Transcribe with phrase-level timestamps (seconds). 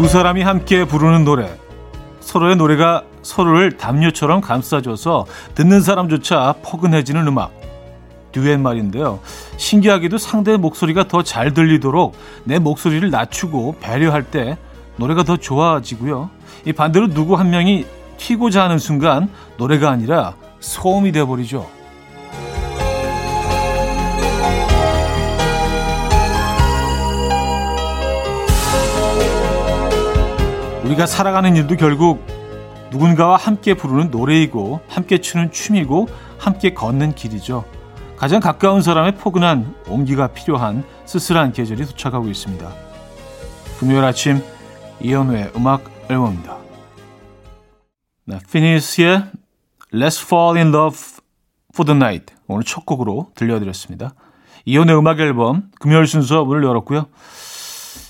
[0.00, 1.54] 두 사람이 함께 부르는 노래.
[2.20, 7.52] 서로의 노래가 서로를 담요처럼 감싸줘서 듣는 사람조차 포근해지는 음악.
[8.32, 9.20] 듀엣 말인데요.
[9.58, 14.56] 신기하게도 상대의 목소리가 더 잘 들리도록 내 목소리를 낮추고 배려할 때
[14.96, 16.30] 노래가 더 좋아지고요.
[16.64, 17.84] 이 반대로 누구 한 명이
[18.16, 21.68] 튀고자 하는 순간 노래가 아니라 소음이 되어버리죠.
[30.90, 32.26] 우리가 살아가는 일도 결국
[32.90, 37.64] 누군가와 함께 부르는 노래이고 함께 추는 춤이고 함께 걷는 길이죠.
[38.16, 42.68] 가장 가까운 사람의 포근한 온기가 필요한 쓸쓸한 계절이 도착하고 있습니다.
[43.78, 44.42] 금요일 아침
[45.00, 46.56] 이현우의 음악 앨범입니다.
[48.24, 49.26] 네, 피니스의
[49.92, 50.98] Let's Fall in Love
[51.72, 54.14] for the Night 오늘 첫 곡으로 들려드렸습니다.
[54.64, 57.06] 이현우의 음악 앨범 금요일 순서 문을 열었고요.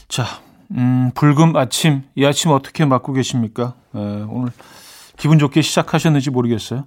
[0.08, 0.24] 자,
[0.72, 3.74] 음, 불금 아침 이 아침 어떻게 맞고 계십니까?
[3.94, 4.50] 에, 오늘
[5.16, 6.84] 기분 좋게 시작하셨는지 모르겠어요.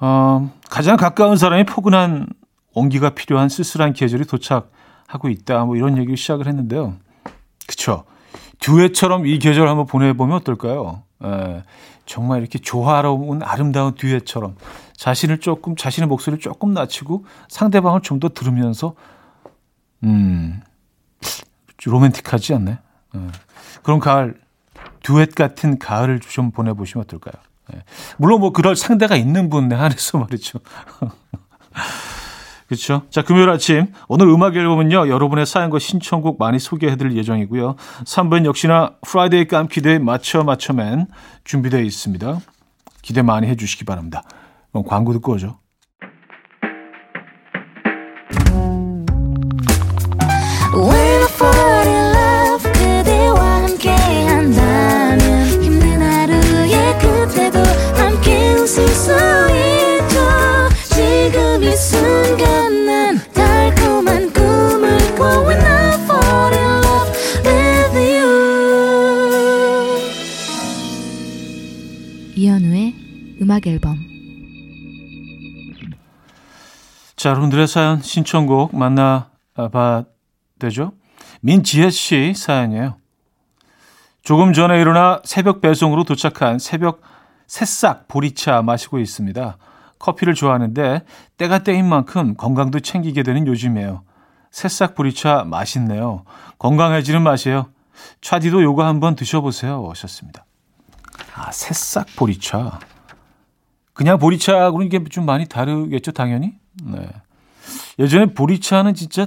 [0.00, 2.26] 어, 가장 가까운 사람이 포근한
[2.74, 5.64] 온기가 필요한 쓸쓸한 계절이 도착하고 있다.
[5.64, 6.94] 뭐 이런 얘기를 시작을 했는데요.
[7.66, 8.04] 그쵸.
[8.60, 11.02] 듀엣처럼 이 계절 한번 보내보면 어떨까요?
[11.24, 11.62] 에,
[12.06, 14.54] 정말 이렇게 조화로운 아름다운 듀엣처럼
[14.96, 18.94] 자신을 조금, 자신의 목소리를 조금 낮추고 상대방을 좀 더 들으면서,
[20.04, 20.60] 음,
[21.84, 22.78] 로맨틱하지 않나요?
[23.14, 23.18] 에,
[23.82, 24.40] 그런 가을,
[25.02, 27.34] 듀엣 같은 가을을 좀 보내보시면 어떨까요?
[27.74, 27.82] 예.
[28.16, 30.60] 물론 뭐 그럴 상대가 있는 분에 한해서 말이죠.
[32.66, 33.02] 그렇죠.
[33.08, 35.08] 자, 금요일 아침 오늘 음악 앨범은요.
[35.08, 37.76] 여러분의 사연과 신청곡 많이 소개해 드릴 예정이고요.
[38.04, 41.06] 3부엔 역시나 Friday 깜키대 맞춰 맞춰맨
[41.44, 42.40] 준비되어 있습니다.
[43.00, 44.22] 기대 많이 해 주시기 바랍니다.
[44.70, 45.58] 그럼 광고 듣고 오죠.
[73.40, 73.98] 음악 앨범
[77.16, 80.04] 자, 여러분들의 사연 신청곡 만나봐
[80.60, 80.92] 되죠?
[81.40, 82.96] 민지혜 씨 사연이에요.
[84.22, 87.00] 조금 전에 일어나 새벽 배송으로 도착한 새벽
[87.48, 89.56] 새싹 보리차 마시고 있습니다.
[89.98, 91.02] 커피를 좋아하는데
[91.38, 94.04] 때가 때인 만큼 건강도 챙기게 되는 요즘이에요.
[94.52, 96.24] 새싹 보리차 맛있네요.
[96.58, 97.70] 건강해지는 맛이에요.
[98.20, 99.88] 차디도 요거 한번 드셔보세요.
[99.90, 100.44] 하셨습니다.
[101.34, 102.78] 아, 새싹 보리차.
[103.92, 106.54] 그냥 보리차하고는 이게 좀 많이 다르겠죠, 당연히.
[106.84, 107.08] 네.
[107.98, 109.26] 예전에 보리차는 진짜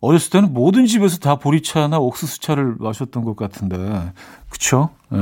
[0.00, 4.12] 어렸을 때는 모든 집에서 다 보리차나 옥수수차를 마셨던 것 같은데,
[4.48, 4.90] 그쵸?
[5.10, 5.18] 네.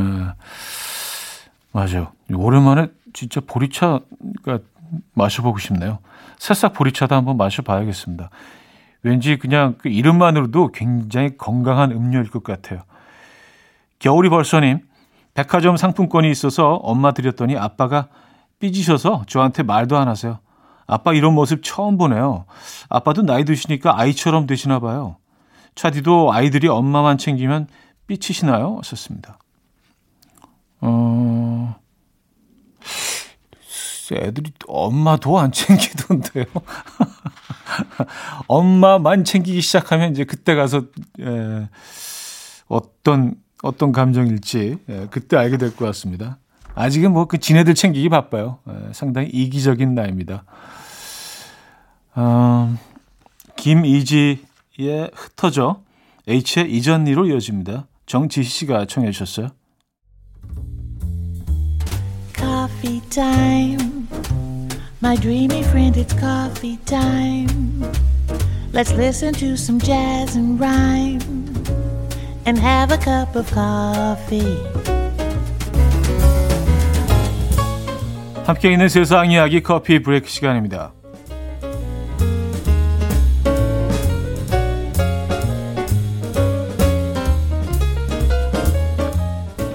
[1.73, 2.13] 맞아요.
[2.33, 4.59] 오랜만에 진짜 보리차가
[5.15, 5.99] 마셔보고 싶네요.
[6.39, 8.31] 새싹 보리차도 한번 마셔봐야겠습니다.
[9.03, 12.83] 왠지 그냥 그 이름만으로도 굉장히 건강한 음료일 것 같아요.
[13.99, 14.81] 겨울이 벌써님,
[15.35, 18.09] 백화점 상품권이 있어서 엄마 드렸더니 아빠가
[18.59, 20.39] 삐지셔서 저한테 말도 안 하세요.
[20.87, 22.47] 아빠 이런 모습 처음 보네요.
[22.89, 25.17] 아빠도 나이 드시니까 아이처럼 되시나 봐요.
[25.75, 27.69] 차디도 아이들이 엄마만 챙기면
[28.07, 28.81] 삐치시나요?
[28.83, 29.39] 썼습니다.
[30.81, 31.77] 어,
[34.13, 36.47] 애들이 엄마도 안 챙기던데요.
[38.49, 40.83] 엄마만 챙기기 시작하면 이제 그때 가서
[41.21, 41.69] 에,
[42.69, 46.39] 어떤 어떤 감정일지 에, 그때 알게 될 것 같습니다.
[46.75, 48.59] 아직은 뭐 그 지네들 챙기기 바빠요.
[48.69, 50.45] 에, 상당히 이기적인 나이입니다.
[52.15, 52.77] 어,
[53.57, 55.83] 김이지의 흩어져
[56.29, 57.87] H의 이전니로 이어집니다.
[58.07, 59.49] 정지희 씨가 청해 주셨어요.
[62.37, 64.07] Coffee time.
[65.03, 67.83] My dreamy friend, it's coffee time.
[68.73, 71.40] Let's listen to some jazz and rhyme
[72.47, 74.59] and have a cup of coffee.
[78.45, 80.93] 함께 있는 세상 이야기 커피 브레이크 시간입니다.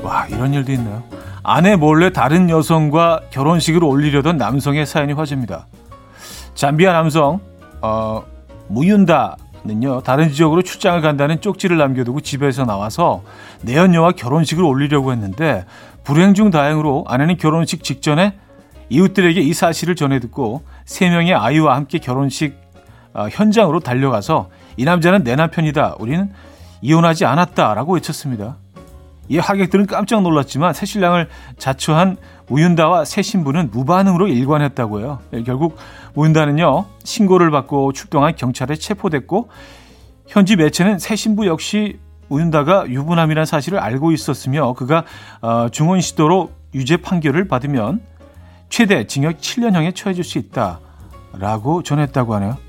[0.01, 1.03] 와, 이런 일도 있나요?
[1.43, 5.67] 아내 몰래 다른 여성과 결혼식을 올리려던 남성의 사연이 화제입니다.
[6.55, 7.39] 잠비아 남성
[7.81, 8.23] 어,
[8.67, 13.23] 무윤다 는요 다른 지역으로 출장을 간다는 쪽지를 남겨두고 집에서 나와서
[13.63, 15.65] 내연녀와 결혼식을 올리려고 했는데
[16.03, 18.37] 불행 중 다행으로 아내는 결혼식 직전에
[18.89, 22.55] 이웃들에게 이 사실을 전해 듣고 세 명의 아이와 함께 결혼식
[23.13, 25.95] 어, 현장으로 달려가서 이 남자는 내 남편이다.
[25.99, 26.31] 우리는
[26.81, 28.57] 이혼하지 않았다라고 외쳤습니다.
[29.27, 32.17] 이 하객들은 깜짝 놀랐지만 새 신랑을 자처한
[32.49, 35.19] 우윤다와 새 신부는 무반응으로 일관했다고요.
[35.33, 35.77] 예, 결국
[36.13, 39.49] 우윤다는요 신고를 받고 출동한 경찰에 체포됐고
[40.27, 41.99] 현지 매체는 새 신부 역시
[42.29, 45.05] 우윤다가 유부남이라는 사실을 알고 있었으며 그가
[45.41, 48.01] 어, 중원 시도로 유죄 판결을 받으면
[48.69, 52.64] 최대 징역 7년형에 처해질 수 있다라고 전했다고 하네요.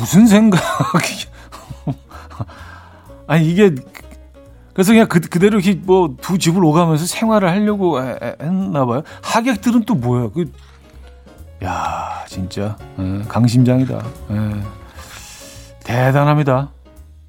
[0.00, 1.26] 무, 무슨 생각이
[3.26, 3.74] 아니 이게
[4.72, 9.02] 그래서 그냥 그, 그대로 이렇게 뭐 두 집을 오가면서 생활을 하려고 했나 봐요.
[9.22, 10.28] 하객들은 또 뭐야?
[10.32, 10.50] 그,
[11.64, 13.96] 야, 진짜 에, 강심장이다.
[13.96, 14.62] 에.
[15.84, 16.70] 대단합니다.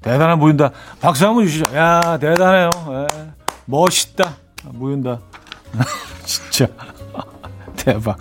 [0.00, 0.70] 대단한 보인다.
[1.00, 1.76] 박수 한번 주시죠.
[1.76, 2.70] 야, 대단해요.
[2.88, 3.06] 에.
[3.66, 4.36] 멋있다.
[4.78, 5.18] 보인다.
[6.24, 6.66] 진짜
[7.76, 8.16] 대박.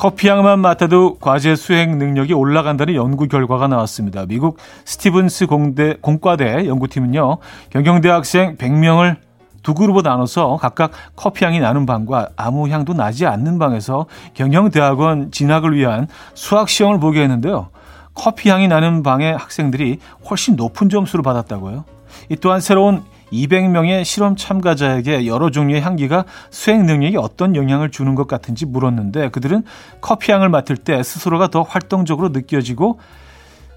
[0.00, 4.24] 커피 향만 맡아도 과제 수행 능력이 올라간다는 연구 결과가 나왔습니다.
[4.24, 4.56] 미국
[4.86, 7.36] 스티븐스 공대, 공과대 연구팀은요,
[7.68, 9.16] 경경대 학생 100명을
[9.62, 15.76] 두 그룹으로 나눠서 각각 커피 향이 나는 방과 아무 향도 나지 않는 방에서 경영대학원 진학을
[15.76, 17.68] 위한 수학 시험을 보게 했는데요.
[18.14, 19.98] 커피 향이 나는 방의 학생들이
[20.30, 21.84] 훨씬 높은 점수를 받았다고요.
[22.30, 28.26] 이 또한 새로운 200명의 실험 참가자에게 여러 종류의 향기가 수행 능력에 어떤 영향을 주는 것
[28.26, 29.64] 같은지 물었는데 그들은
[30.00, 32.98] 커피 향을 맡을 때 스스로가 더 활동적으로 느껴지고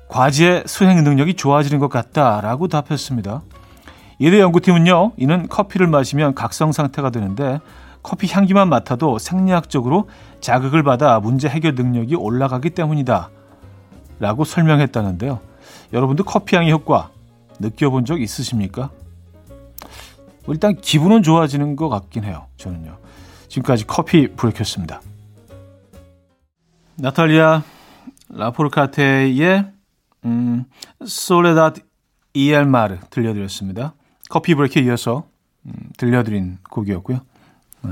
[0.10, 3.42] 과제 수행 능력이 좋아지는 것 같다라고 답했습니다.
[4.20, 7.60] 이대 연구팀은요, 이는 커피를 마시면 각성 상태가 되는데
[8.04, 10.10] 커피 향기만 맡아도 생리학적으로
[10.40, 13.30] 자극을 받아 문제 해결 능력이 올라가기 때문이다.
[14.20, 15.40] 라고 설명했다는데요.
[15.94, 17.10] 여러분도 커피 향의 효과
[17.60, 18.90] 느껴본 적 있으십니까?
[20.48, 22.48] 일단 기분은 좋아지는 것 같긴 해요.
[22.58, 22.98] 저는요.
[23.48, 25.02] 지금까지 커피 브레이크였습니다.
[26.96, 27.64] 나탈리아
[28.30, 29.72] 라포르카테의
[30.26, 30.66] 음,
[31.06, 31.82] 소레다드
[32.34, 33.94] 이엘마르 들려드렸습니다.
[34.30, 35.28] 커피 브레이크에 이어서
[35.66, 37.20] 음, 들려드린 곡이었고요.
[37.84, 37.92] 네.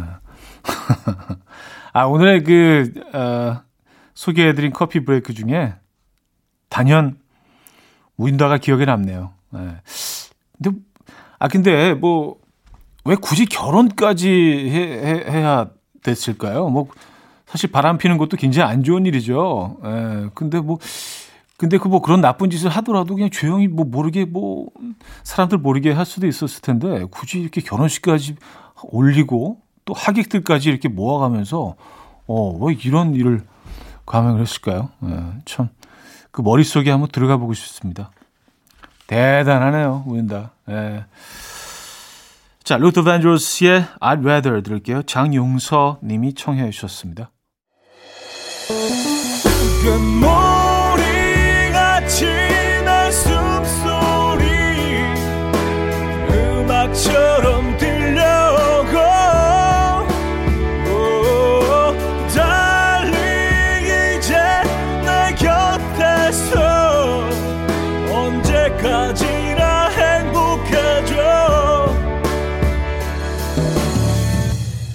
[1.94, 3.62] 아 오늘의 그 어,
[4.14, 5.76] 소개해드린 커피 브레이크 중에
[6.70, 7.20] 단연
[8.16, 9.34] 무인다가 기억에 남네요.
[9.52, 9.78] 네.
[10.62, 10.80] 근데
[11.40, 12.41] 아 근데 뭐
[13.06, 15.70] 왜 굳이 결혼까지 해, 해, 야
[16.04, 16.70] 됐을까요?
[16.70, 16.88] 뭐
[17.48, 19.78] 사실 바람 피는 것도 굉장히 안 좋은 일이죠.
[19.84, 20.30] 예.
[20.34, 20.78] 근데 뭐
[21.58, 24.68] 근데 그 뭐 그런 나쁜 짓을 하더라도 그냥 조용히 뭐 모르게 뭐
[25.24, 28.36] 사람들 모르게 할 수도 있었을 텐데 굳이 이렇게 결혼식까지
[28.84, 31.76] 올리고 또 하객들까지 이렇게 모아가면서
[32.28, 33.42] 어 왜 이런 일을
[34.06, 34.90] 감행을 했을까요?
[35.06, 35.70] 예, 참
[36.32, 38.10] 그 머릿속에 한번 들어가 보고 싶습니다.
[39.08, 40.52] 대단하네요, 우인다.
[40.70, 41.04] 예.
[42.72, 45.04] 자, 루트 밴드로스의 I'd Rather 들을게요.
[45.04, 47.30] 장용서 님이 청해 주셨습니다.
[56.30, 57.41] 음악처럼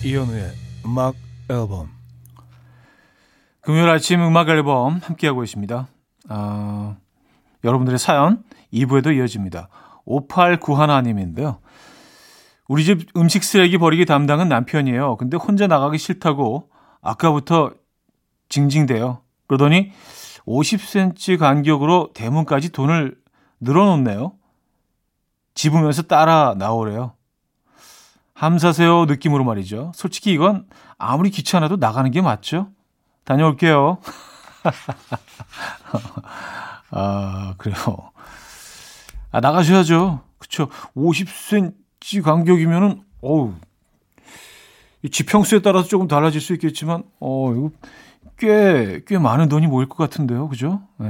[0.06, 0.52] 이현우의
[0.84, 1.16] 음악
[1.50, 1.90] 앨범
[3.60, 5.88] 금요일 아침 음악 앨범 함께하고 계십니다.
[6.28, 6.96] 어,
[7.64, 9.68] 여러분들의 사연 2부에도 이어집니다.
[10.06, 11.58] 5891님인데요.
[12.68, 15.16] 우리 집 음식 쓰레기 버리기 담당은 남편이에요.
[15.16, 16.70] 근데 혼자 나가기 싫다고
[17.02, 17.72] 아까부터
[18.48, 19.22] 징징대요.
[19.48, 19.90] 그러더니
[20.46, 23.16] 50cm 간격으로 대문까지 돈을
[23.58, 24.34] 늘어놓네요.
[25.54, 27.15] 집으면서 따라 나오래요.
[28.36, 29.92] 함사세요 느낌으로 말이죠.
[29.94, 30.66] 솔직히 이건
[30.98, 32.68] 아무리 귀찮아도 나가는 게 맞죠?
[33.24, 33.96] 다녀올게요.
[36.90, 38.12] 아, 그래요.
[39.32, 40.20] 아, 나가셔야죠.
[40.36, 40.68] 그쵸.
[40.94, 43.54] 50cm 간격이면은, 어우,
[45.10, 47.70] 지평수에 따라서 조금 달라질 수 있겠지만, 어, 이거
[48.36, 50.50] 꽤, 꽤 많은 돈이 모일 것 같은데요.
[50.50, 50.82] 그죠?
[50.98, 51.08] 네.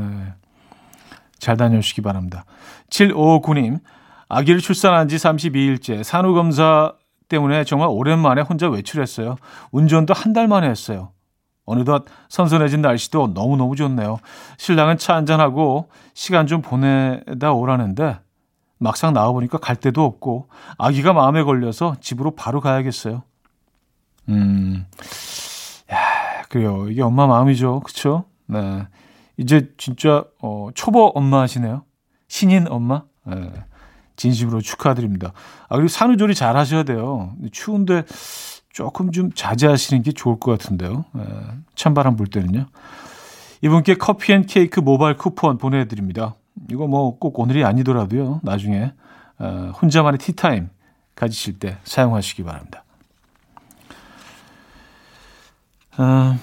[1.40, 2.45] 잘 다녀오시기 바랍니다.
[2.90, 3.80] 7559님,
[4.28, 6.95] 아기를 출산한 지 32일째, 산후검사
[7.28, 9.37] 때문에 정말 오랜만에 혼자 외출했어요.
[9.73, 11.12] 운전도 한 달 만에 했어요.
[11.64, 14.18] 어느덧 선선해진 날씨도 너무너무 좋네요.
[14.59, 18.18] 신랑은 차 한잔하고 시간 좀 보내다 오라는데
[18.78, 23.23] 막상 나와보니까 갈 데도 없고 아기가 마음에 걸려서 집으로 바로 가야겠어요.
[24.28, 24.87] 음,
[25.92, 26.88] 야, 그래요.
[26.88, 27.80] 이게 엄마 마음이죠.
[27.80, 28.25] 그쵸?
[28.47, 28.87] 네.
[29.38, 31.85] 이제 진짜, 어, 초보 엄마 하시네요.
[32.28, 33.02] 신인 엄마?
[33.25, 33.52] 네.
[34.17, 35.33] 진심으로 축하드립니다.
[35.69, 37.35] 아, 그리고 산후조리 잘 하셔야 돼요.
[37.53, 38.05] 추운데
[38.71, 41.05] 조금 좀 자제하시는 게 좋을 것 같은데요.
[41.17, 41.25] 에, 예,
[41.75, 42.67] 찬바람 불 때는요.
[43.63, 46.35] 이분께 커피 앤 케이크 모바일 쿠폰 보내드립니다.
[46.71, 48.41] 이거 뭐 꼭 오늘이 아니더라도요.
[48.43, 48.93] 나중에
[49.39, 50.71] 어, 혼자만의 티타임
[51.15, 52.85] 가지실 때 사용하시기 바랍니다.
[55.99, 56.39] 어,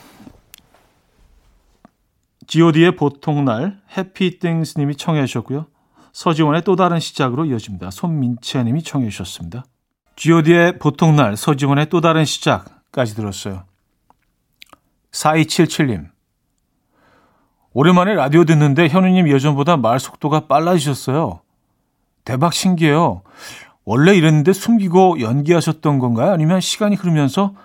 [2.48, 5.66] god의 보통날 해피띵스님이 청해 주셨고요.
[6.14, 7.92] 서지원의 또 다른 시작으로 이어집니다.
[7.92, 9.66] 손민채 님이 청해 주셨습니다.
[10.16, 13.66] god의 보통날 서지원의 또 다른 시작까지 들었어요.
[15.12, 16.10] 4277님
[17.74, 21.42] 오랜만에 라디오 듣는데 현우님 예전보다 말 속도가 빨라지셨어요.
[22.24, 23.24] 대박 신기해요.
[23.84, 26.32] 원래 이랬는데 숨기고 연기하셨던 건가요?
[26.32, 27.56] 아니면 시간이 흐르면서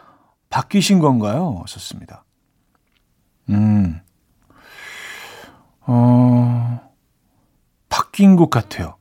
[0.49, 1.61] 바뀌신 건가요?
[1.63, 2.25] 하셨습니다.
[3.51, 4.01] 음,
[5.87, 6.88] 어,
[7.99, 8.95] 바뀐 것 같아요.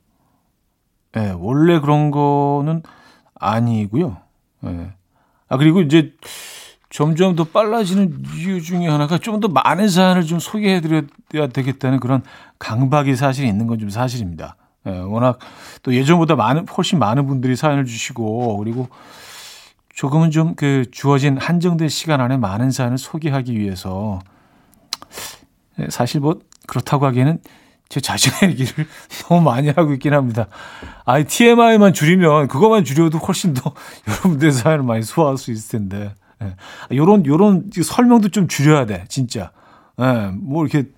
[1.16, 2.82] 예, 네, 원래 그런 거는
[3.36, 4.18] 아니고요.
[4.66, 4.70] 예.
[4.70, 4.92] 네.
[5.50, 6.14] 아, 그리고 이제
[6.90, 12.24] 점점 더 빨라지는 이유 중에 하나가 좀 더 많은 사연을 좀 소개해 드려야 되겠다는 그런
[12.58, 14.56] 강박이 사실 있는 건 좀 사실입니다.
[14.88, 15.38] 예, 워낙
[15.84, 18.88] 또 예전보다 많은, 훨씬 많은 분들이 사연을 주시고, 그리고
[19.94, 24.20] 조금은 좀 그 주어진 한정된 시간 안에 많은 사연을 소개하기 위해서
[25.80, 27.40] 예, 사실 뭐 그렇다고 하기에는
[27.90, 28.86] 제 자신의 얘기를
[29.30, 30.48] 너무 많이 하고 있긴 합니다.
[31.06, 33.74] 아니, TMI만 줄이면, 그것만 줄여도 훨씬 더
[34.08, 36.14] 여러분들의 사연을 많이 소화할 수 있을 텐데.
[36.44, 36.56] 예.
[36.96, 39.52] 요런, 요런 설명도 좀 줄여야 돼, 진짜.
[40.00, 40.32] 예.
[40.34, 40.90] 뭐 이렇게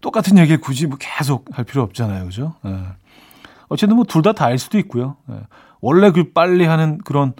[0.00, 2.24] 똑같은 얘기 굳이 뭐 계속 할 필요 없잖아요.
[2.24, 2.54] 그죠?
[2.66, 2.76] 예.
[3.68, 5.16] 어쨌든 뭐 둘 다 다일 수도 있고요.
[5.30, 5.34] 예.
[5.80, 7.32] 원래 그 빨리 하는 그런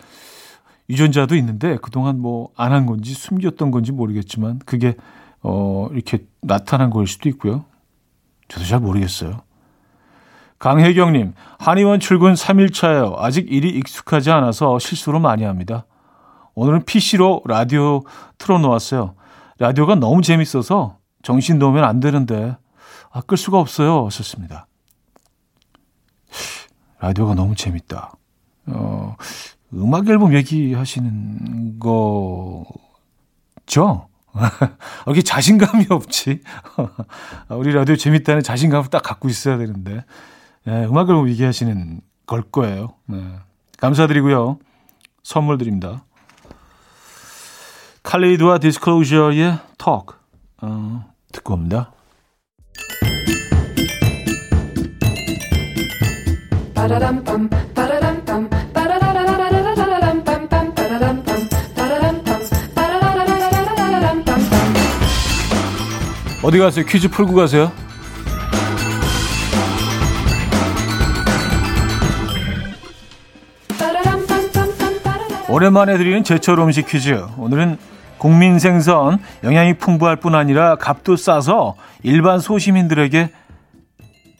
[0.89, 4.95] 유전자도 있는데 그동안 뭐 안 한 건지 숨겼던 건지 모르겠지만 그게
[5.43, 7.65] 어, 이렇게 나타난 걸 수도 있고요.
[8.50, 9.40] 저도 잘 모르겠어요.
[10.59, 13.19] 강혜경님, 한의원 출근 3일차예요.
[13.19, 15.87] 아직 일이 익숙하지 않아서 실수로 많이 합니다.
[16.54, 18.02] 오늘은 PC로 라디오
[18.37, 19.14] 틀어놓았어요.
[19.59, 22.57] 라디오가 너무 재밌어서 정신 놓으면 안 되는데,
[23.11, 24.04] 아, 끌 수가 없어요.
[24.07, 24.66] 하셨습니다.
[26.99, 28.12] 라디오가 너무 재밌다.
[28.66, 29.16] 어,
[29.73, 32.66] 음악 앨범 얘기하시는 거죠?
[35.07, 36.41] 이렇게 자신감이 없지.
[37.51, 40.05] 우리 라디오 재밌다는 자신감을 딱 갖고 있어야 되는데.
[40.65, 42.95] 네, 음악을 얘기하시는 걸 거예요.
[43.07, 43.19] 네.
[43.79, 44.59] 감사드리고요.
[45.23, 46.05] 선물 드립니다.
[48.03, 50.15] 칼리드와 디스클로저의 톡
[50.63, 51.93] 어, 듣고 옵니다.
[66.50, 66.85] 어디 가세요?
[66.85, 67.71] 퀴즈 풀고 가세요.
[75.49, 77.25] 오랜만에 드리는 제철 음식 퀴즈.
[77.38, 77.78] 오늘은
[78.19, 83.30] 국민 생선 영양이 풍부할 뿐 아니라 값도 싸서 일반 소시민들에게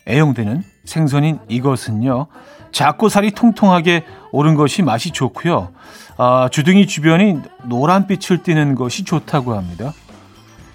[0.09, 2.27] 애용되는 생선인 이것은요.
[2.73, 5.71] 작고 살이 통통하게 오른 것이 맛이 좋고요.
[6.17, 9.93] 아, 주둥이 주변이 노란빛을 띠는 것이 좋다고 합니다.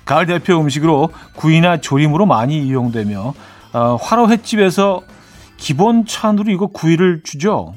[0.05, 3.33] 가을 대표 음식으로 구이나 조림으로 많이 이용되며
[3.73, 5.01] 어, 화로 횟집에서
[5.57, 7.73] 기본 찬으로 이거 구이를 주죠.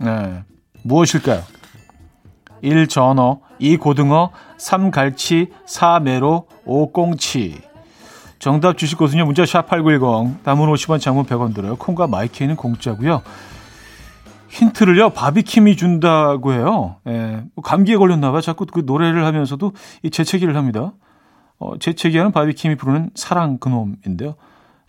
[0.00, 0.42] 네.
[0.82, 1.42] 무엇일까요?
[2.62, 2.86] 1.
[2.88, 3.76] 전어 2.
[3.76, 4.90] 고등어 3.
[4.90, 6.00] 갈치 4.
[6.00, 6.92] 메로 5.
[6.92, 7.60] 꽁치
[8.38, 9.24] 정답 주실 곳은요.
[9.24, 11.76] 문자 샵8910 단문 50원 장문 100원 들고요.
[11.76, 13.22] 콩과 마이케이는 공짜고요.
[14.48, 15.10] 힌트를요.
[15.10, 16.96] 바비킴이 준다고 해요.
[17.08, 17.42] 예.
[17.54, 18.40] 뭐 감기에 걸렸나 봐요.
[18.40, 19.72] 자꾸 그 노래를 하면서도
[20.02, 20.92] 이 재채기를 합니다.
[21.62, 24.34] 어, 재채기하는 바비킴이 부르는 사랑 그놈인데요.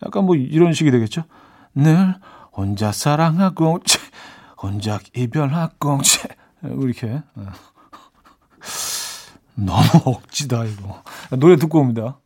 [0.03, 1.23] 약간 뭐 이런 식이 되겠죠.
[1.75, 2.15] 늘
[2.51, 3.79] 혼자 사랑하고
[4.57, 5.99] 혼자 이별하고
[6.63, 7.45] 이렇게 어.
[9.55, 11.03] 너무 억지다 이거
[11.37, 12.17] 노래 듣고 옵니다.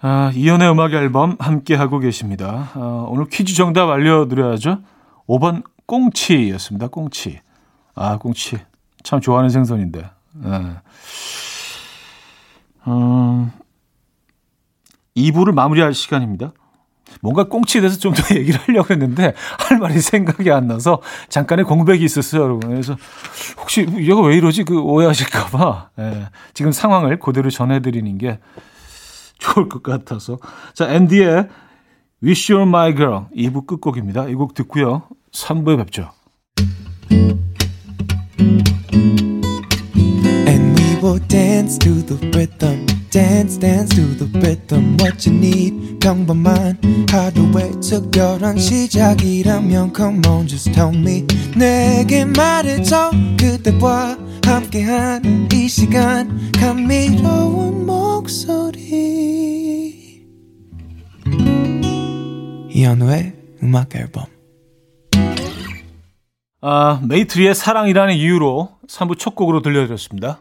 [0.00, 2.70] 아, 이연의 음악 앨범 함께 하고 계십니다.
[2.74, 4.80] 아, 오늘 퀴즈 정답 알려드려야죠.
[5.26, 6.88] 5번 꽁치였습니다.
[6.88, 7.40] 꽁치.
[7.94, 8.58] 아, 꽁치.
[9.04, 10.10] 참 좋아하는 생선인데.
[10.32, 10.76] 네.
[12.88, 13.52] 음,
[15.16, 16.52] 2부를 마무리할 시간입니다.
[17.20, 22.04] 뭔가 꽁치에 대해서 좀 더 얘기를 하려고 했는데 할 말이 생각이 안 나서 잠깐의 공백이
[22.04, 22.70] 있었어요, 여러분.
[22.70, 22.96] 그래서
[23.58, 24.64] 혹시 얘가 왜 이러지?
[24.64, 26.26] 그 오해하실까봐 네.
[26.54, 28.40] 지금 상황을 그대로 전해 드리는 게
[29.38, 30.38] 좋을 것 같아서.
[30.74, 31.48] 자, 앤디의
[32.24, 34.26] Wish You're My Girl 2부 끝곡입니다.
[34.28, 35.02] 이 곡 듣고요.
[35.32, 36.10] 3부에 뵙죠.
[41.04, 46.78] Will dance to the rhythm dance dance to the rhythm what you need 평범한
[47.10, 57.84] 하루의 특별한 시작이라면 come on just tell me 내게 말해줘 그대와 함께한 이 시간 감미로운
[57.84, 59.04] 목소리
[62.70, 64.24] 이현우의 음악 앨범
[66.62, 70.40] 아, 메이트리의 사랑이라는 이유로 3부 첫 곡으로 들려드렸습니다.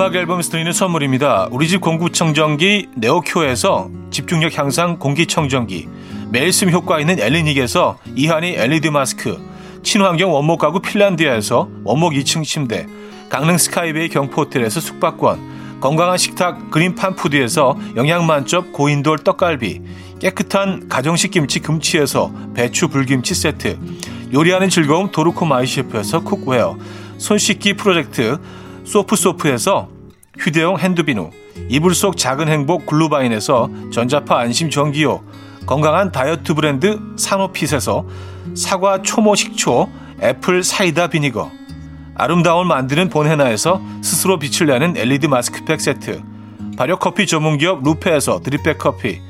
[0.00, 1.48] 음악 앨범에서 드리는 선물입니다.
[1.50, 5.88] 우리 집 공기청정기 네오큐에서 집중력 향상 공기청정기
[6.30, 9.38] 매일 쓰 효과 있는 엘리닉에서 이하늬 LED 마스크
[9.82, 12.86] 친환경 원목 가구 핀란드에서 원목 2층 침대
[13.28, 19.82] 강릉 스카이베이 경포호텔에서 숙박권 건강한 식탁 그린팜푸드에서 영양만점 고인돌 떡갈비
[20.18, 23.78] 깨끗한 가정식 김치 금치에서 배추 불김치 세트
[24.32, 26.78] 요리하는 즐거움 도르코 마이셰프에서 cookware
[27.18, 28.38] 손 씻기 프로젝트
[28.90, 29.88] 소프소프에서
[30.36, 31.30] 휴대용 핸드비누
[31.68, 35.22] 이불 속 작은 행복 글루바인에서 전자파 안심 전기요
[35.64, 38.04] 건강한 다이어트 브랜드 사노핏에서
[38.56, 39.88] 사과 초모 식초
[40.20, 41.52] apple cider vinegar
[42.16, 46.20] 아름다움을 만드는 본헤나에서 스스로 빛을 내는 LED 마스크팩 세트
[46.76, 49.20] 발효커피 전문기업 루페에서 드립백 커피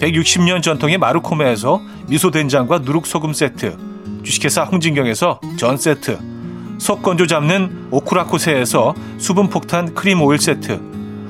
[0.00, 3.76] 160년 전통의 마르코메에서 미소된장과 누룩소금 세트
[4.22, 6.31] 주식회사 홍진경에서 전 세트
[6.82, 10.80] 속 건조 잡는 오크라코세에서 수분폭탄 크림 오일 세트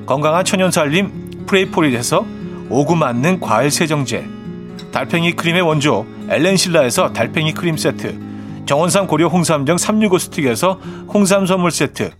[0.07, 2.25] 건강한 천연살림 프레이폴리에서
[2.71, 4.27] 오구 맞는 과일 세정제
[4.93, 8.19] 달팽이 크림의 원조 엘렌실라에서 달팽이 크림 세트
[8.65, 10.81] 정원삼 고려 홍삼정 365 스틱에서
[11.13, 12.13] 홍삼 선물 세트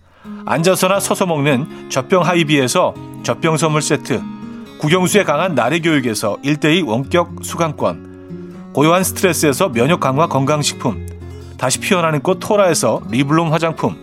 [0.45, 4.21] 앉아서나 서서 먹는 젖병 하이비에서 젖병 선물 세트
[4.77, 11.12] 국영수에 강한 나래 교육에서 1대2 원격 수강권 고요한 스트레스에서 면역 강화 건강식품
[11.63, 13.95] 다시 피어나는 꽃 토라에서 리블롬 화장품.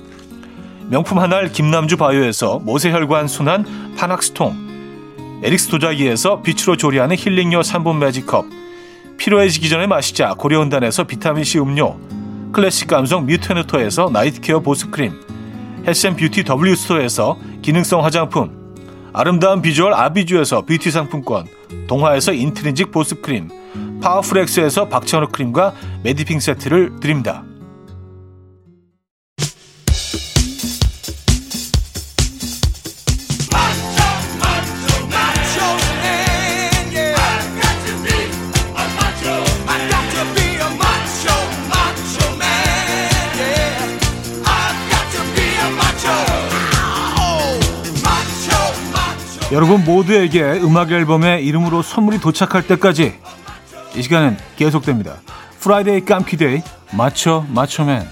[0.88, 3.66] 명품 한알 김남주 바이오에서 모세혈관 순환
[3.98, 5.42] 파낙스통.
[5.42, 8.46] 에릭스 도자기에서 빛으로 조리하는 힐링요 3본 매직컵.
[9.18, 11.98] 피로해지기 전에 마시자 고려온단에서 비타민C 음료.
[12.52, 15.20] 클래식 감성 뮤테누토에서 night care 보습크림.
[15.86, 18.72] health and beauty W스토어에서 기능성 화장품.
[19.12, 21.44] 아름다운 비주얼 아비주에서 뷰티 상품권,
[21.88, 27.44] 동화에서 인트리직 보습크림, 파워풀엑스에서 박찬호 크림과 메디핑 세트를 드립니다.
[49.52, 53.14] 여러분 모두에게 음악 앨범의 이름으로 선물이 도착할 때까지
[53.96, 55.16] 이 시간은 계속됩니다.
[55.58, 56.62] Friday 깜퀴데이
[56.92, 58.06] 맞춰 맞춰맨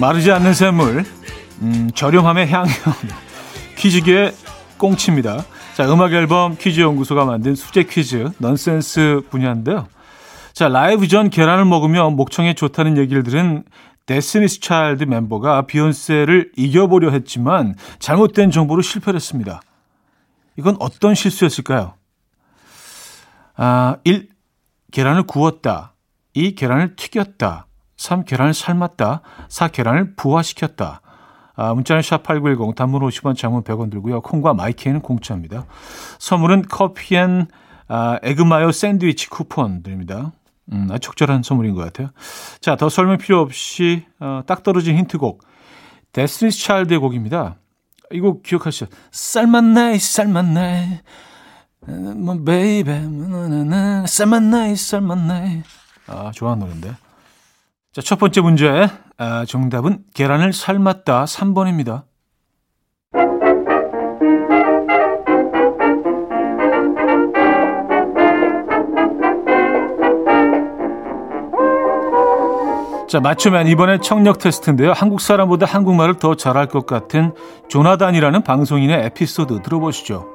[0.00, 1.04] 마르지 않는 샘물
[1.60, 2.66] 음, 저렴함의 향연
[3.76, 4.34] 퀴즈계의
[4.78, 5.44] 꽁치입니다.
[5.76, 9.86] 자 음악 앨범 퀴즈 연구소가 만든 수제 퀴즈 넌센스 분야인데요.
[10.62, 13.64] 자, 라이브 전 계란을 먹으면 목청에 좋다는 얘기를 들은
[14.06, 19.60] Destiny's Child 멤버가 비욘세를 이겨보려 했지만 잘못된 정보로 실패를 했습니다.
[20.56, 21.94] 이건 어떤 실수였을까요?
[23.56, 24.28] 아, 1.
[24.92, 25.94] 계란을 구웠다.
[26.34, 26.54] 2.
[26.54, 27.66] 계란을 튀겼다.
[27.96, 28.22] 3.
[28.22, 29.22] 계란을 삶았다.
[29.48, 29.66] 4.
[29.66, 31.00] 계란을 부화시켰다.
[31.56, 34.20] 아, 문자는 샵8910 단문 50원 장문 100원 들고요.
[34.20, 35.66] 콩과 마이케이는 공짜입니다.
[36.20, 37.48] 선물은 커피 and
[37.88, 40.30] 아, 에그마요 샌드위치 쿠폰 드립니다.
[40.70, 42.10] 음, 아주 적절한 선물인 것 같아요.
[42.60, 45.42] 자, 더 설명 필요 없이 어, 딱 떨어진 힌트곡.
[46.12, 47.56] Destiny's Child의 곡입니다.
[48.12, 48.86] 이거 기억하시죠?
[49.10, 51.00] 쌀맛나이 쌀맛나이
[52.16, 53.02] 뭐 베이베
[54.06, 55.62] 쌀맛나이 쌀맛나이
[56.06, 56.94] 아 좋아하는 노래인데
[57.92, 62.04] 자 첫 번째 문제 아, 정답은 계란을 삶았다 3번입니다
[73.12, 74.92] 자, 맞추면 이번에 청력 테스트인데요.
[74.92, 77.34] 한국 사람보다 한국말을 더 잘할 것 같은
[77.68, 80.26] 조나단이라는 방송인의 에피소드 들어보시죠.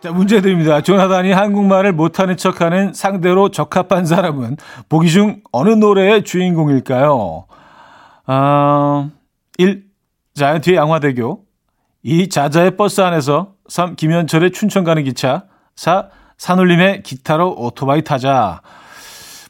[0.00, 0.80] 자, 문제 드립니다.
[0.80, 4.56] 조나단이 한국말을 못하는 척하는 상대로 적합한 사람은
[4.88, 7.44] 보기 중 어느 노래의 주인공일까요?
[8.24, 9.10] 아,
[9.58, 9.84] 1.
[10.32, 11.44] 자이언트의 양화대교
[12.02, 12.30] 2.
[12.30, 13.96] 자자의 버스 안에서 3.
[13.96, 15.44] 김현철의 춘천 가는 기차
[15.74, 16.08] 4.
[16.38, 18.62] 산울림의 기타로 오토바이 타자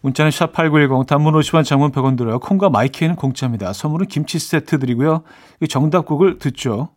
[0.03, 2.39] 문자는 샵8910 단문 50원 장문 100원 들어요.
[2.39, 3.73] 콩과 마이케이는 공짜입니다.
[3.73, 5.23] 선물은 김치 세트 드리고요.
[5.69, 6.89] 정답곡을 듣죠.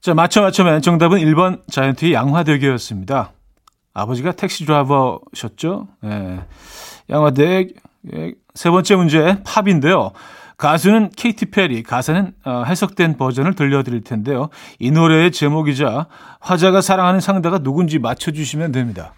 [0.00, 3.32] 자, 맞춰 맞춰면 정답은 1번 자이언티의 양화대교였습니다.
[3.94, 5.88] 아버지가 택시 드라이버셨죠.
[6.04, 6.40] 예.
[7.10, 7.68] 양화대
[8.14, 10.12] 예, 세 번째 문제 팝인데요.
[10.56, 14.50] 가수는 케이티 페리, 가사는 어, 해석된 버전을 들려드릴 텐데요.
[14.78, 16.06] 이 노래의 제목이자
[16.40, 19.14] 화자가 사랑하는 상대가 누군지 맞춰주시면 됩니다.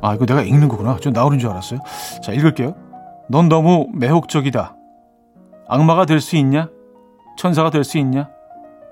[0.00, 0.96] 아, 이거 내가 읽는 거구나.
[0.96, 1.80] 좀 나오는 줄 알았어요.
[2.22, 2.74] 자, 읽을게요.
[3.28, 4.76] 넌 너무 매혹적이다.
[5.68, 6.68] 악마가 될 수 있냐?
[7.36, 8.30] 천사가 될 수 있냐?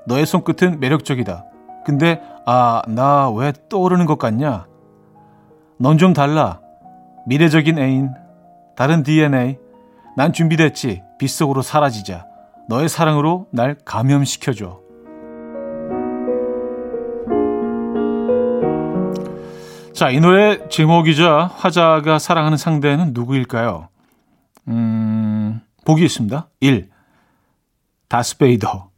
[0.07, 1.45] 너의 손끝은 매력적이다.
[1.85, 4.66] 근데, 아, 나 왜 떠오르는 것 같냐?
[5.79, 6.61] 넌 좀 달라.
[7.27, 8.11] 미래적인 애인.
[8.77, 9.59] 다른 DNA.
[10.16, 11.03] 난 준비됐지.
[11.19, 12.27] 빗속으로 사라지자.
[12.69, 14.81] 너의 사랑으로 날 감염시켜줘.
[19.97, 23.89] 자, 이 노래 제목이자 화자가 사랑하는 상대는 누구일까요?
[24.69, 26.51] 음, 보기 있습니다.
[26.61, 26.91] 1.
[28.07, 28.91] 다스베이더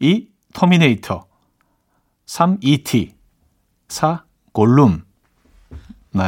[0.00, 0.26] 2.
[0.52, 1.26] 터미네이터
[2.26, 2.58] 3.
[2.60, 3.14] E.T.
[3.86, 4.24] 4.
[4.52, 5.04] 골룸
[6.10, 6.22] 네.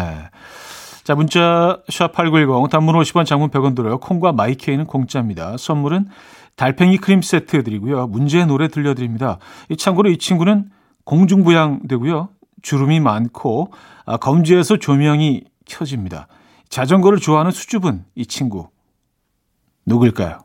[1.03, 3.99] 자, 문자 샵8910 단문 50원 장문 100원 들어요.
[3.99, 5.57] 콩과 마이케이는 공짜입니다.
[5.57, 6.07] 선물은
[6.55, 8.07] 달팽이 크림 세트 드리고요.
[8.07, 9.39] 문제의 노래 들려드립니다.
[9.71, 10.71] 이 참고로 이 친구는
[11.03, 12.29] 공중부양 되고요.
[12.63, 13.73] 주름이 많고
[14.05, 16.29] 아, 검지에서 조명이 켜집니다.
[16.69, 18.69] 자전거를 좋아하는 수줍은 이 친구
[19.87, 20.41] 누구일까요?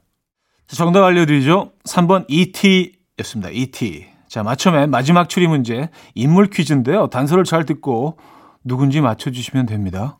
[0.68, 1.72] 정답 알려드리죠.
[1.86, 3.50] 3번 E.T.였습니다.
[3.52, 4.08] E.T.
[4.28, 7.08] 자, 맞춰맨 마지막 추리 문제 인물 퀴즈인데요.
[7.08, 8.18] 단서를 잘 듣고
[8.64, 10.18] 누군지 맞춰주시면 됩니다.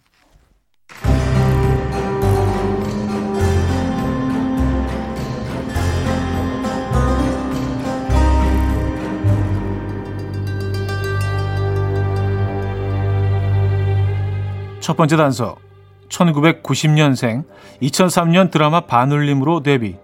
[14.84, 15.56] 첫 번째 단서
[16.10, 17.46] 1990년생
[17.82, 19.96] 2003년 드라마 반울림으로 데뷔.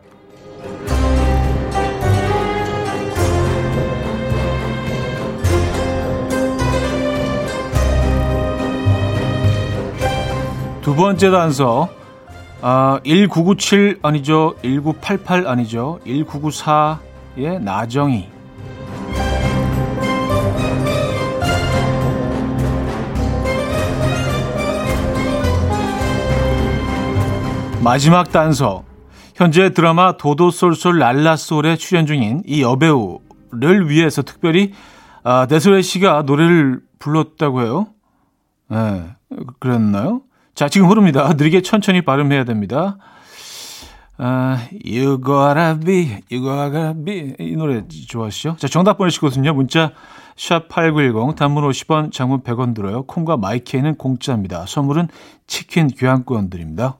[10.81, 11.89] 두 번째 단서
[12.61, 14.55] 아, 1997 아니죠?
[14.61, 15.99] 1988 아니죠?
[16.07, 18.38] 1994의 나정이
[27.89, 28.83] 마지막 단서.
[29.33, 34.73] 현재 드라마 도도솔솔 랄라솔에 출연 중인 이 여배우를 위해서 특별히
[35.23, 37.87] 아, 내소래 씨가 노래를 불렀다고 해요.
[38.69, 39.05] 네,
[39.59, 40.21] 그랬나요?
[40.53, 41.33] 자, 지금 흐릅니다.
[41.33, 42.99] 느리게 천천히 발음해야 됩니다.
[44.19, 47.33] 아, you gotta be, you gotta be.
[47.39, 48.57] 이 노래 좋아하시죠?
[48.57, 49.55] 자, 정답 보내시거든요.
[49.55, 49.93] 문자
[50.35, 53.01] 샵8910 단문 50원, 장문 100원 들어요.
[53.07, 54.67] 콩과 마이케이는 공짜입니다.
[54.67, 55.07] 선물은
[55.47, 56.99] 치킨 교환권 드립니다.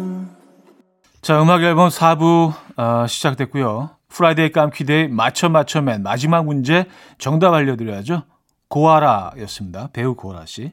[1.21, 3.91] 자, 음악 앨범 4부 어, 시작됐고요.
[4.09, 6.85] Friday 깜퀴데이 맞춰 맞춰맨 마지막 문제
[7.19, 8.23] 정답 알려드려야죠.
[8.69, 9.89] 고아라였습니다.
[9.93, 10.71] 배우 고아라 씨.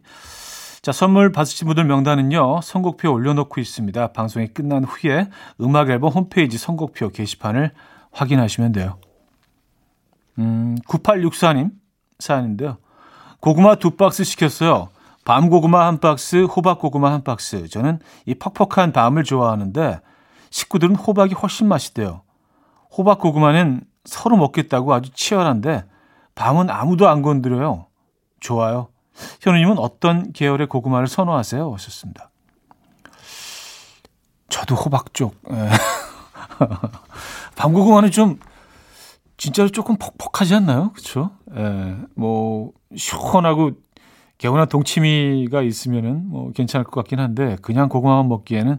[0.81, 4.13] 자, 선물 받으신 분들 명단은요, 선곡표 올려놓고 있습니다.
[4.13, 5.29] 방송이 끝난 후에
[5.61, 7.73] 음악 앨범 홈페이지 선곡표 게시판을
[8.13, 8.99] 확인하시면 돼요.
[10.39, 11.73] 음, 9864님
[12.21, 12.79] 사연인데요.
[13.41, 14.89] 고구마 두 박스 시켰어요.
[15.27, 17.69] 밤 고구마 한 박스, 호박 고구마 한 박스.
[17.69, 20.01] 저는 이 퍽퍽한 밤을 좋아하는데
[20.51, 22.23] 식구들은 호박이 훨씬 맛있대요.
[22.97, 25.85] 호박 고구마는 서로 먹겠다고 아주 치열한데
[26.35, 27.87] 밤은 아무도 안 건드려요.
[28.41, 28.89] 좋아요.
[29.41, 31.73] 현우님은 어떤 계열의 고구마를 선호하세요?
[31.75, 32.31] 하셨습니다.
[34.49, 35.35] 저도 호박 쪽.
[35.51, 35.69] 예.
[37.57, 38.39] 밤고구마는 좀
[39.37, 40.93] 진짜로 조금 퍽퍽하지 않나요?
[40.93, 41.33] 그렇죠?
[41.57, 41.97] 예.
[42.15, 43.73] 뭐 시원하고
[44.39, 48.79] 개운한 동치미가 있으면은 뭐 괜찮을 것 같긴 한데 그냥 고구마만 먹기에는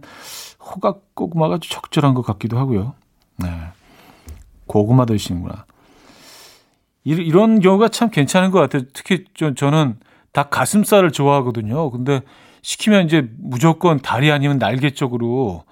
[0.60, 2.94] 호각 고구마가 적절한 것 같기도 하고요.
[3.38, 3.50] 네.
[4.68, 5.66] 고구마 드시는구나.
[7.04, 8.84] 이런 경우가 참 괜찮은 것 같아요.
[8.94, 10.00] 특히 저, 저는
[10.32, 11.90] 닭 가슴살을 좋아하거든요.
[11.92, 12.22] 근데
[12.62, 15.64] 시키면 이제 무조건 다리 아니면 날개 쪽으로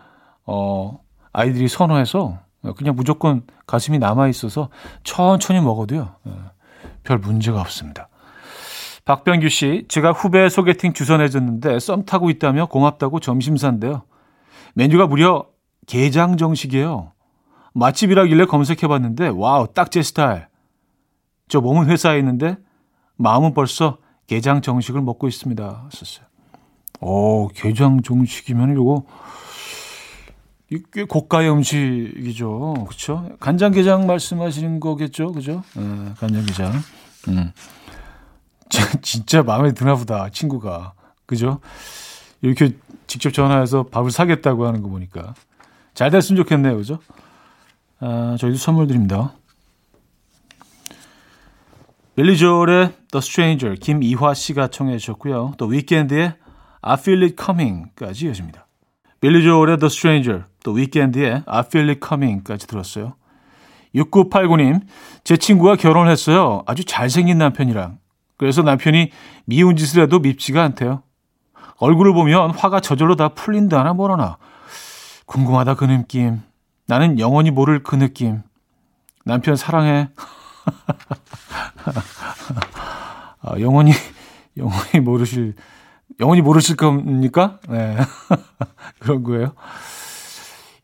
[0.45, 0.99] 어
[1.31, 2.39] 아이들이 선호해서
[2.75, 4.69] 그냥 무조건 가슴이 남아 있어서
[5.03, 6.15] 천천히 먹어도요.
[6.27, 6.31] 예,
[7.03, 8.09] 별 문제가 없습니다.
[9.07, 14.03] 박병규 씨, 제가 후배 소개팅 주선 해줬는데 썸 타고 있다며 고맙다고 점심 산대요.
[14.75, 15.45] 메뉴가 무려
[15.87, 17.13] 게장 정식이에요.
[17.73, 20.47] 맛집이라길래 검색해봤는데 와우 딱 제 스타일.
[21.47, 22.57] 저 몸은 회사에 있는데
[23.15, 25.89] 마음은 벌써 게장 정식을 먹고 있습니다.
[25.89, 26.25] 썼어요.
[26.99, 29.05] 오 게장 정식이면 이거
[30.91, 32.73] 꽤 고가의 음식이죠.
[32.85, 33.29] 그렇죠?
[33.39, 35.31] 간장게장 말씀하시는 거겠죠.
[35.31, 35.63] 그죠?
[35.77, 36.73] 네, 간장게장.
[37.29, 37.53] 음.
[39.01, 40.29] 진짜 마음에 드나 보다.
[40.29, 40.93] 친구가.
[41.25, 41.59] 그죠?
[42.41, 42.75] 이렇게
[43.07, 45.33] 직접 전화해서 밥을 사겠다고 하는 거 보니까.
[45.93, 46.77] 잘 됐으면 좋겠네요.
[46.77, 46.99] 그죠?
[47.99, 49.33] 아, 저희도 선물 드립니다.
[52.17, 55.53] 조엘의 The Stranger 김이화 씨가 청해 주셨고요.
[55.57, 56.33] 또 위켄드의
[56.81, 58.67] I Feel It Coming까지 이어집니다.
[59.19, 63.15] 빌리 조엘의 The Stranger 또 위켄드의 I Feel It Coming까지 들었어요.
[63.95, 64.81] 6989님,
[65.23, 66.63] 제 친구가 결혼했어요.
[66.65, 67.99] 아주 잘생긴 남편이랑.
[68.37, 69.11] 그래서 남편이
[69.45, 71.03] 미운 짓을 해도 밉지가 않대요.
[71.77, 74.37] 얼굴을 보면 화가 저절로 다 풀린다나 뭐라나.
[75.25, 76.41] 궁금하다 그 느낌.
[76.87, 78.41] 나는 영원히 모를 그 느낌.
[79.25, 80.09] 남편 사랑해.
[83.41, 83.91] 아, 영원히
[84.57, 85.55] 영원히 모르실
[86.19, 87.59] 영원히 모르실 겁니까?
[87.69, 87.97] 네.
[88.99, 89.53] 그런 거예요.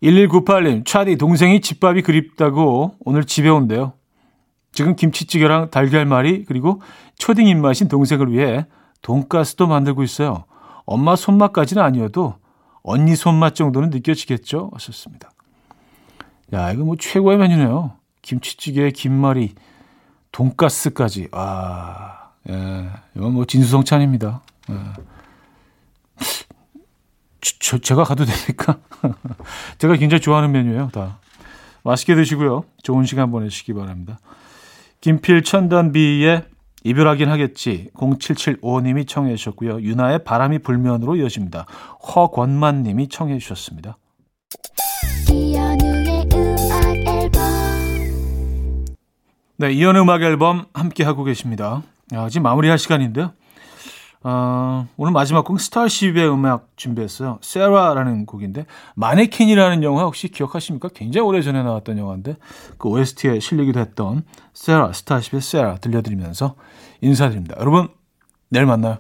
[0.04, 3.94] 1198님, 차디 동생이 집밥이 그립다고 오늘 집에 온대요.
[4.74, 6.82] 지금 김치찌개랑 달걀말이 그리고
[7.18, 8.66] 초딩 입맛인 동생을 위해
[9.02, 10.46] 돈가스도 만들고 있어요.
[10.86, 12.36] 엄마 손맛까지는 아니어도
[12.82, 14.72] 언니 손맛 정도는 느껴지겠죠?
[14.74, 15.32] 하셨습니다.
[16.54, 17.94] 야, 이거 뭐 최고의 메뉴네요.
[18.22, 19.54] 김치찌개, 김말이,
[20.32, 21.30] 돈가스까지.
[21.32, 22.90] 아, 예.
[23.16, 24.42] 이건 뭐 진수성찬입니다.
[24.72, 24.76] 예.
[27.60, 28.80] 저, 제가 가도 됩니까?
[29.78, 31.20] 제가 굉장히 좋아하는 메뉴예요, 다.
[31.84, 32.64] 맛있게 드시고요.
[32.82, 34.20] 좋은 시간 보내시기 바랍니다.
[35.04, 36.44] 김필 천단비의
[36.86, 39.82] 이별하긴 하겠지 0775님이 청해 주셨고요.
[39.82, 41.66] 유나의 바람이 불면으로 이어집니다.
[42.16, 43.98] 허권만 님이 청해 주셨습니다.
[49.58, 51.84] 네, 이연의 음악 앨범 함께 하고 계십니다.
[52.14, 53.34] 아, 지금 마무리할 시간인데요.
[54.24, 57.40] 어, 오늘 마지막 곡 스타쉽의 음악 준비했어요.
[57.42, 60.90] 세라라는 곡인데 마네킹이라는 영화 혹시 기억하십니까?
[60.94, 62.38] 굉장히 오래전에 나왔던 영화인데
[62.78, 66.56] 그 OST에 실리기도 했던 세라 스타쉽의 세라 들려드리면서
[67.02, 67.56] 인사드립니다.
[67.60, 67.90] 여러분
[68.50, 68.98] 내일 만나요.